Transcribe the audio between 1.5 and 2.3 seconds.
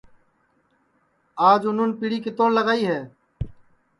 اُنون پیڑی